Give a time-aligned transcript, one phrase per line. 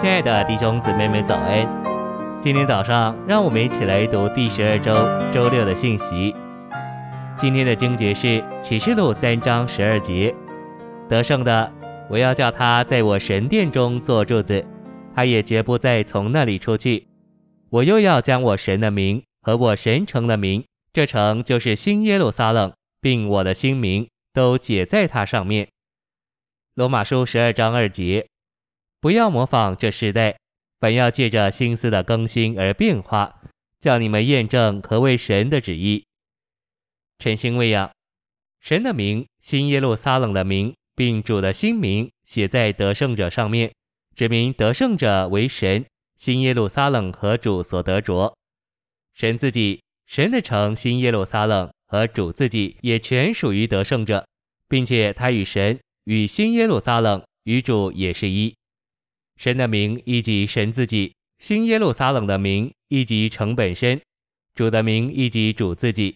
[0.00, 1.68] 亲爱的弟兄姊妹们，早安！
[2.40, 4.94] 今天早上，让我们一起来读第十二周
[5.30, 6.34] 周六的信息。
[7.36, 10.34] 今天的经节是启示录三章十二节：
[11.06, 11.70] 得胜的，
[12.08, 14.64] 我要叫他在我神殿中做柱子，
[15.14, 17.06] 他也绝不再从那里出去。
[17.68, 20.64] 我又要将我神的名和我神城的名，
[20.94, 22.72] 这城就是新耶路撒冷，
[23.02, 25.68] 并我的新名，都写在它上面。
[26.74, 28.29] 罗马书十二章二节。
[29.00, 30.36] 不要模仿这世代，
[30.78, 33.40] 反要借着心思的更新而变化，
[33.80, 36.04] 叫你们验证何为神的旨意。
[37.18, 37.90] 晨星喂养，
[38.60, 43.72] 神的名、新耶路撒冷的名，并主的新名写在得胜者上面，
[44.14, 48.36] 指明得胜者为神、新耶路撒冷和主所得着。
[49.14, 54.26] 神自己、神的城、新耶路撒冷和主自己也全属于得胜者，
[54.68, 58.54] 并且他与神、与新耶路撒冷、与主也是一。
[59.40, 63.98] 神的名以及神自己，新耶路撒冷的名以及城本身，
[64.54, 66.14] 主的名以及主自己，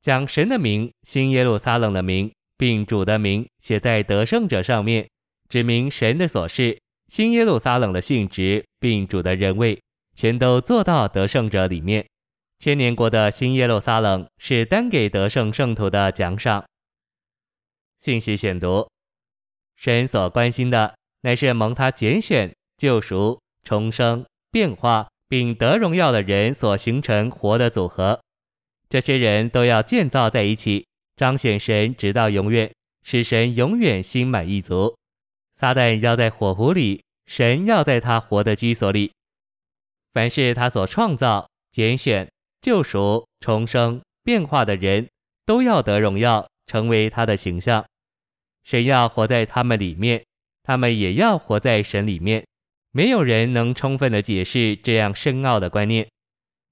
[0.00, 5.10] 将神的名、新耶路撒冷的名，并主的名写在得胜者上面，
[5.48, 9.82] 指明神的所事、新耶路撒冷的性质，并主的人位，
[10.14, 12.06] 全都做到得胜者里面。
[12.60, 16.64] 千年国的新耶路撒冷是单给得胜圣徒的奖赏。
[18.00, 18.88] 信息选读，
[19.74, 20.94] 神所关心的。
[21.24, 28.20] 乃是蒙他拣选、救赎、重生、变化，并得荣耀的人所形成活的组合。
[28.90, 30.86] 这些人都要建造在一起，
[31.16, 32.70] 彰显神直到永远，
[33.02, 34.94] 使神永远心满意足。
[35.54, 39.10] 撒旦要在火湖里，神要在他活的居所里。
[40.12, 42.30] 凡是他所创造、拣选、
[42.60, 45.08] 救赎、重生、变化的人，
[45.46, 47.82] 都要得荣耀，成为他的形象。
[48.62, 50.22] 神要活在他们里面。
[50.64, 52.44] 他们也要活在神里面，
[52.90, 56.08] 没有人能充分的解释这样深奥的观念。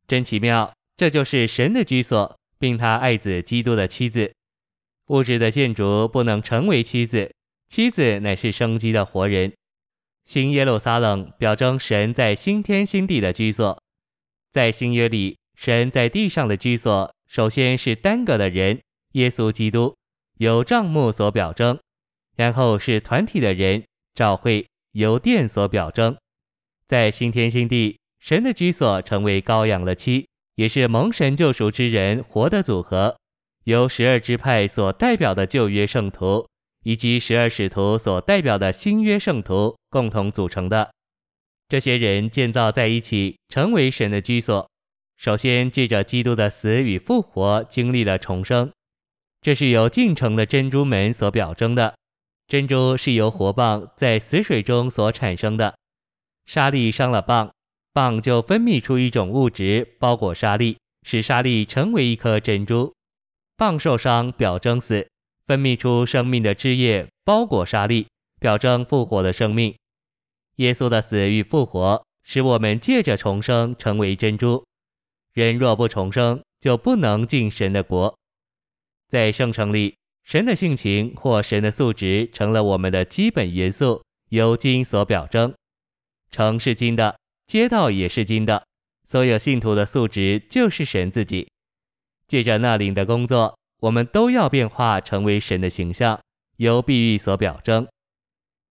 [0.08, 4.32] 真奇妙，这就是神的居所，并他爱子基督的妻子。
[5.08, 7.32] 物质的建筑不能成为妻子，
[7.68, 9.52] 妻子乃是生机的活人。
[10.24, 13.82] 新耶路撒冷表征神在新天新地的居所，
[14.50, 18.80] 在新约里，神在地上的居所，首先是单个的人，
[19.12, 19.96] 耶稣基督，
[20.38, 21.78] 由帐幕所表征。
[22.42, 23.84] 然后是团体的人，
[24.16, 26.16] 教会由殿所表征，
[26.88, 30.26] 在新天新地，神的居所成为羔羊的妻，
[30.56, 33.16] 也是蒙神救赎之人活的组合，
[33.62, 36.44] 由十二支派所代表的旧约圣徒，
[36.82, 40.90] 以及十二使徒所代表的新约圣徒共同组成的。
[41.68, 44.68] 这些人建造在一起，成为神的居所。
[45.16, 48.72] 首先借着基督的死与复活，经历了重生，
[49.40, 51.94] 这是由进城的珍珠门所表征的。
[52.52, 55.74] 珍珠是由活蚌在死水中所产生的，
[56.44, 57.50] 沙粒伤了蚌，
[57.94, 62.92] 蚌就分泌出一种物质包裹沙粒，使沙粒成为一颗珍珠。
[63.56, 65.08] 蚌受伤表征死，
[65.46, 68.06] 分泌出生命的汁液包裹沙粒，
[68.38, 69.74] 表征复活的生命。
[70.56, 74.62] 耶稣的死与复活使我们借着重生成为珍珠。
[75.32, 78.14] 人若不重生，就不能进神的国。
[79.08, 79.94] 在圣城里。
[80.24, 85.52] 神的性情或神的素质成了我们的基本元素，由金所表征。
[86.30, 88.64] 城是金的，街道也是金的。
[89.04, 91.48] 所有信徒的素质就是神自己。
[92.26, 96.18] 借着那灵的工作，我们都要变化成为神的形象，
[96.56, 97.86] 由碧玉所表征。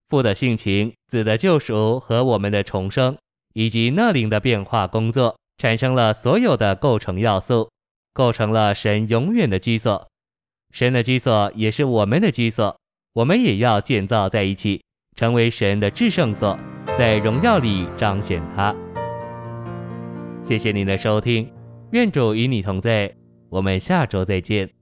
[0.08, 3.18] 父的性情、子的救赎和我们的重生，
[3.54, 7.70] 以及那灵的变化工作，产生了所有的构成要素，
[8.14, 10.10] 构成了神永远的居所。
[10.72, 12.78] 神的居所也是我们的居所，
[13.14, 14.82] 我们也要建造在一起，
[15.18, 16.58] 成为神的至圣所，
[16.98, 18.74] 在荣耀里彰显他。
[20.44, 21.52] 谢谢您的收听，
[21.92, 23.14] 愿主与你同在，
[23.50, 24.81] 我们下周再见。